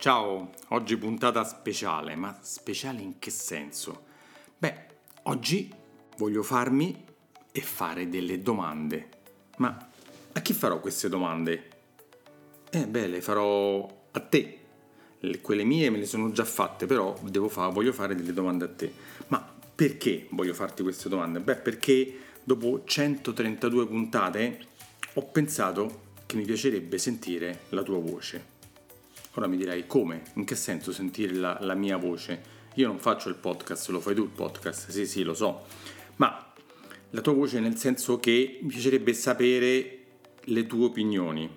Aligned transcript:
Ciao, 0.00 0.52
oggi 0.68 0.96
puntata 0.96 1.44
speciale, 1.44 2.14
ma 2.14 2.38
speciale 2.40 3.02
in 3.02 3.18
che 3.18 3.30
senso? 3.30 4.04
Beh, 4.56 4.74
oggi 5.24 5.70
voglio 6.16 6.42
farmi 6.42 7.04
e 7.52 7.60
fare 7.60 8.08
delle 8.08 8.40
domande. 8.40 9.08
Ma 9.58 9.90
a 10.32 10.40
chi 10.40 10.54
farò 10.54 10.80
queste 10.80 11.10
domande? 11.10 11.68
Eh 12.70 12.86
beh, 12.86 13.08
le 13.08 13.20
farò 13.20 13.86
a 14.12 14.20
te. 14.20 14.58
Le, 15.18 15.42
quelle 15.42 15.64
mie 15.64 15.90
me 15.90 15.98
le 15.98 16.06
sono 16.06 16.32
già 16.32 16.46
fatte, 16.46 16.86
però 16.86 17.14
fa, 17.50 17.68
voglio 17.68 17.92
fare 17.92 18.14
delle 18.14 18.32
domande 18.32 18.64
a 18.64 18.68
te. 18.68 18.90
Ma 19.26 19.54
perché 19.74 20.28
voglio 20.30 20.54
farti 20.54 20.82
queste 20.82 21.10
domande? 21.10 21.40
Beh, 21.40 21.56
perché 21.56 22.20
dopo 22.42 22.84
132 22.86 23.86
puntate 23.86 24.60
ho 25.12 25.26
pensato 25.26 26.04
che 26.24 26.36
mi 26.36 26.44
piacerebbe 26.46 26.96
sentire 26.96 27.64
la 27.68 27.82
tua 27.82 27.98
voce. 27.98 28.49
Ora 29.34 29.46
mi 29.46 29.56
direi 29.56 29.86
come? 29.86 30.22
In 30.34 30.44
che 30.44 30.56
senso 30.56 30.90
sentire 30.90 31.34
la, 31.34 31.56
la 31.60 31.74
mia 31.74 31.96
voce? 31.96 32.58
Io 32.74 32.88
non 32.88 32.98
faccio 32.98 33.28
il 33.28 33.36
podcast, 33.36 33.88
lo 33.90 34.00
fai 34.00 34.14
tu 34.14 34.22
il 34.22 34.30
podcast, 34.30 34.90
sì 34.90 35.06
sì 35.06 35.22
lo 35.22 35.34
so, 35.34 35.66
ma 36.16 36.52
la 37.10 37.20
tua 37.20 37.32
voce 37.32 37.60
nel 37.60 37.76
senso 37.76 38.18
che 38.18 38.58
mi 38.62 38.68
piacerebbe 38.68 39.12
sapere 39.12 39.98
le 40.44 40.66
tue 40.66 40.84
opinioni. 40.84 41.48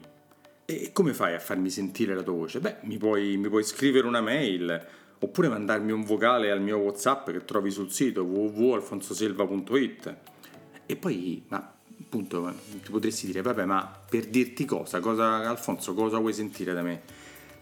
E 0.66 0.92
come 0.94 1.14
fai 1.14 1.34
a 1.34 1.40
farmi 1.40 1.70
sentire 1.70 2.14
la 2.16 2.22
tua 2.24 2.34
voce? 2.34 2.60
Beh, 2.60 2.78
mi 2.82 2.98
puoi, 2.98 3.38
mi 3.38 3.50
puoi 3.50 3.64
scrivere 3.64 4.06
una 4.08 4.22
mail 4.22 4.88
oppure 5.20 5.48
mandarmi 5.48 5.92
un 5.92 6.04
vocale 6.04 6.52
al 6.52 6.62
mio 6.62 6.78
WhatsApp 6.78 7.32
che 7.32 7.44
trovi 7.46 7.72
sul 7.72 7.92
sito 7.92 8.24
www.alfonsoselva.it. 8.24 10.16
E 10.86 10.96
poi, 10.96 11.44
ma 11.48 11.74
appunto, 12.02 12.54
ti 12.84 12.92
potresti 12.92 13.26
dire, 13.26 13.42
vabbè, 13.42 13.66
ma 13.66 14.00
per 14.10 14.28
dirti 14.28 14.66
cosa? 14.66 15.00
cosa 15.00 15.48
Alfonso, 15.50 15.94
cosa 15.94 16.18
vuoi 16.18 16.34
sentire 16.34 16.74
da 16.74 16.82
me? 16.82 17.02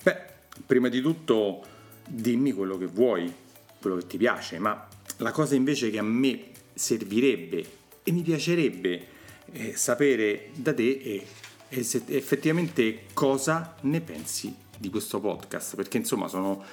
Beh, 0.03 0.17
prima 0.65 0.89
di 0.89 1.01
tutto 1.01 1.63
dimmi 2.07 2.53
quello 2.53 2.77
che 2.77 2.87
vuoi, 2.87 3.31
quello 3.79 3.97
che 3.97 4.07
ti 4.07 4.17
piace, 4.17 4.57
ma 4.57 4.87
la 5.17 5.31
cosa 5.31 5.55
invece 5.55 5.91
che 5.91 5.99
a 5.99 6.03
me 6.03 6.49
servirebbe 6.73 7.65
e 8.03 8.11
mi 8.11 8.21
piacerebbe 8.21 9.07
eh, 9.51 9.75
sapere 9.75 10.49
da 10.55 10.73
te 10.73 11.23
è, 11.67 11.75
è 11.75 11.79
effettivamente 12.07 13.05
cosa 13.13 13.75
ne 13.81 14.01
pensi 14.01 14.53
di 14.77 14.89
questo 14.89 15.19
podcast, 15.19 15.75
perché 15.75 15.97
insomma 15.97 16.27
sono, 16.27 16.63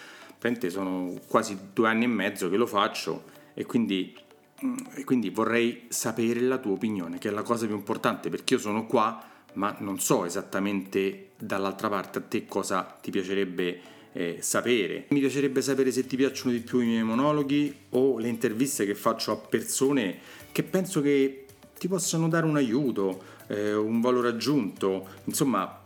sono 0.69 1.20
quasi 1.27 1.58
due 1.74 1.89
anni 1.89 2.05
e 2.05 2.08
mezzo 2.08 2.48
che 2.48 2.56
lo 2.56 2.67
faccio 2.67 3.24
e 3.52 3.67
quindi, 3.67 4.17
mm, 4.64 4.77
e 4.95 5.05
quindi 5.05 5.28
vorrei 5.28 5.84
sapere 5.89 6.41
la 6.41 6.56
tua 6.56 6.72
opinione, 6.72 7.19
che 7.19 7.28
è 7.28 7.33
la 7.33 7.42
cosa 7.42 7.67
più 7.67 7.74
importante, 7.74 8.30
perché 8.30 8.55
io 8.55 8.61
sono 8.61 8.86
qua 8.86 9.22
ma 9.54 9.77
non 9.80 9.98
so 9.98 10.24
esattamente 10.24 11.30
dall'altra 11.38 11.88
parte 11.88 12.18
a 12.18 12.22
te 12.22 12.46
cosa 12.46 12.98
ti 13.00 13.10
piacerebbe 13.10 13.80
eh, 14.12 14.38
sapere. 14.40 15.06
Mi 15.10 15.20
piacerebbe 15.20 15.62
sapere 15.62 15.90
se 15.92 16.06
ti 16.06 16.16
piacciono 16.16 16.52
di 16.52 16.60
più 16.60 16.80
i 16.80 16.86
miei 16.86 17.02
monologhi 17.02 17.74
o 17.90 18.18
le 18.18 18.28
interviste 18.28 18.84
che 18.84 18.94
faccio 18.94 19.32
a 19.32 19.36
persone 19.36 20.18
che 20.52 20.62
penso 20.62 21.00
che 21.00 21.44
ti 21.78 21.88
possano 21.88 22.28
dare 22.28 22.46
un 22.46 22.56
aiuto, 22.56 23.22
eh, 23.46 23.74
un 23.74 24.00
valore 24.00 24.28
aggiunto, 24.28 25.06
insomma 25.24 25.80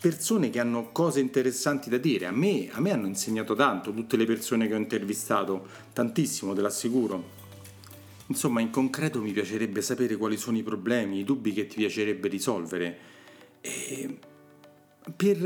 persone 0.00 0.50
che 0.50 0.58
hanno 0.58 0.90
cose 0.92 1.20
interessanti 1.20 1.88
da 1.88 1.96
dire. 1.96 2.26
A 2.26 2.32
me, 2.32 2.68
a 2.72 2.80
me 2.80 2.90
hanno 2.90 3.06
insegnato 3.06 3.54
tanto, 3.54 3.92
tutte 3.92 4.16
le 4.16 4.24
persone 4.24 4.66
che 4.66 4.74
ho 4.74 4.78
intervistato, 4.78 5.66
tantissimo, 5.92 6.54
te 6.54 6.60
l'assicuro. 6.60 7.38
Insomma, 8.30 8.60
in 8.60 8.70
concreto 8.70 9.20
mi 9.20 9.32
piacerebbe 9.32 9.82
sapere 9.82 10.16
quali 10.16 10.36
sono 10.36 10.56
i 10.56 10.62
problemi, 10.62 11.18
i 11.18 11.24
dubbi 11.24 11.52
che 11.52 11.66
ti 11.66 11.76
piacerebbe 11.76 12.28
risolvere. 12.28 12.98
E 13.60 14.18
per, 15.16 15.36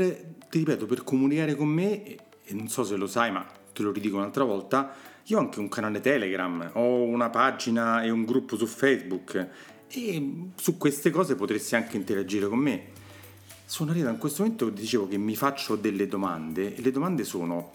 ti 0.49 0.59
ripeto, 0.59 0.85
per 0.85 1.03
comunicare 1.03 1.55
con 1.55 1.67
me, 1.67 2.03
e 2.05 2.53
non 2.53 2.67
so 2.67 2.83
se 2.83 2.95
lo 2.95 3.07
sai, 3.07 3.31
ma 3.31 3.43
te 3.73 3.81
lo 3.81 3.91
ridico 3.91 4.17
un'altra 4.17 4.43
volta, 4.43 4.93
io 5.23 5.37
ho 5.37 5.39
anche 5.39 5.59
un 5.59 5.67
canale 5.67 5.99
Telegram, 5.99 6.69
ho 6.73 7.01
una 7.01 7.31
pagina 7.31 8.03
e 8.03 8.11
un 8.11 8.23
gruppo 8.23 8.55
su 8.55 8.67
Facebook 8.67 9.49
e 9.87 10.49
su 10.55 10.77
queste 10.77 11.09
cose 11.09 11.33
potresti 11.33 11.73
anche 11.73 11.97
interagire 11.97 12.47
con 12.47 12.59
me. 12.59 12.83
Sono 13.65 13.89
arrivato 13.89 14.13
in 14.13 14.19
questo 14.19 14.43
momento 14.43 14.69
dicevo 14.69 15.07
che 15.07 15.17
mi 15.17 15.35
faccio 15.35 15.75
delle 15.75 16.05
domande 16.05 16.75
e 16.75 16.81
le 16.81 16.91
domande 16.91 17.23
sono 17.23 17.71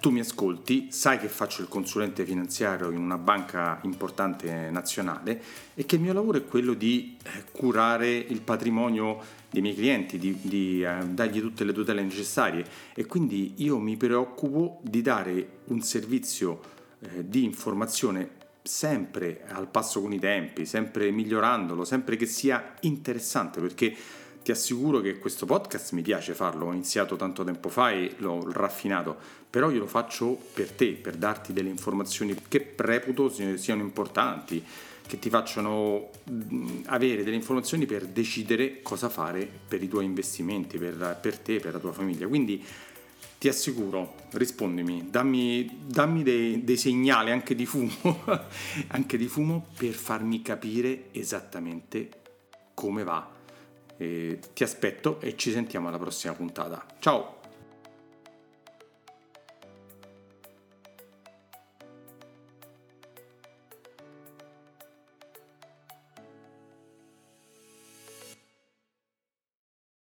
tu 0.00 0.08
mi 0.10 0.20
ascolti, 0.20 0.88
sai 0.90 1.18
che 1.18 1.28
faccio 1.28 1.60
il 1.60 1.68
consulente 1.68 2.24
finanziario 2.24 2.90
in 2.90 2.96
una 2.96 3.18
banca 3.18 3.78
importante 3.82 4.70
nazionale 4.70 5.42
e 5.74 5.84
che 5.84 5.96
il 5.96 6.00
mio 6.00 6.14
lavoro 6.14 6.38
è 6.38 6.44
quello 6.46 6.72
di 6.72 7.18
eh, 7.22 7.44
curare 7.52 8.10
il 8.10 8.40
patrimonio 8.40 9.18
dei 9.50 9.60
miei 9.60 9.74
clienti, 9.74 10.18
di, 10.18 10.38
di 10.40 10.82
eh, 10.82 11.04
dargli 11.06 11.40
tutte 11.40 11.64
le 11.64 11.74
tutele 11.74 12.02
necessarie. 12.02 12.64
E 12.94 13.04
quindi 13.04 13.54
io 13.58 13.78
mi 13.78 13.98
preoccupo 13.98 14.80
di 14.82 15.02
dare 15.02 15.58
un 15.66 15.82
servizio 15.82 16.60
eh, 17.00 17.28
di 17.28 17.44
informazione 17.44 18.38
sempre 18.62 19.44
al 19.48 19.68
passo 19.68 20.00
con 20.00 20.12
i 20.12 20.18
tempi, 20.18 20.64
sempre 20.64 21.10
migliorandolo, 21.10 21.84
sempre 21.84 22.16
che 22.16 22.26
sia 22.26 22.74
interessante 22.80 23.60
perché 23.60 23.94
ti 24.42 24.50
assicuro 24.50 25.00
che 25.00 25.18
questo 25.18 25.46
podcast 25.46 25.92
mi 25.92 26.02
piace 26.02 26.34
farlo, 26.34 26.66
ho 26.66 26.72
iniziato 26.72 27.16
tanto 27.16 27.44
tempo 27.44 27.68
fa 27.68 27.90
e 27.90 28.14
l'ho 28.18 28.50
raffinato, 28.50 29.16
però 29.48 29.70
io 29.70 29.80
lo 29.80 29.86
faccio 29.86 30.38
per 30.54 30.70
te, 30.70 30.92
per 30.92 31.16
darti 31.16 31.52
delle 31.52 31.68
informazioni 31.68 32.34
che 32.48 32.74
reputo 32.76 33.28
siano 33.28 33.82
importanti, 33.82 34.64
che 35.06 35.18
ti 35.18 35.28
facciano 35.28 36.10
avere 36.86 37.24
delle 37.24 37.36
informazioni 37.36 37.84
per 37.84 38.06
decidere 38.06 38.80
cosa 38.80 39.08
fare 39.08 39.48
per 39.68 39.82
i 39.82 39.88
tuoi 39.88 40.04
investimenti, 40.04 40.78
per, 40.78 41.18
per 41.20 41.38
te, 41.38 41.58
per 41.58 41.72
la 41.72 41.78
tua 41.80 41.92
famiglia. 41.92 42.28
Quindi 42.28 42.64
ti 43.36 43.48
assicuro, 43.48 44.14
rispondimi, 44.32 45.08
dammi, 45.10 45.84
dammi 45.86 46.22
dei, 46.22 46.62
dei, 46.62 46.76
segnali 46.76 47.30
anche 47.30 47.54
di 47.54 47.66
fumo, 47.66 47.90
anche 48.88 49.16
di 49.16 49.26
fumo 49.26 49.66
per 49.76 49.94
farmi 49.94 50.42
capire 50.42 51.06
esattamente 51.12 52.10
come 52.74 53.02
va 53.02 53.38
eh, 54.00 54.38
ti 54.54 54.64
aspetto 54.64 55.20
e 55.20 55.36
ci 55.36 55.52
sentiamo 55.52 55.88
alla 55.88 55.98
prossima 55.98 56.32
puntata. 56.32 56.84
Ciao! 56.98 57.39